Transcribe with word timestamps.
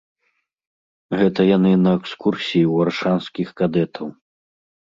Гэта 1.19 1.45
яны 1.57 1.71
на 1.85 1.91
экскурсіі 1.99 2.63
ў 2.73 2.89
аршанскіх 2.89 3.47
кадэтаў. 3.63 4.07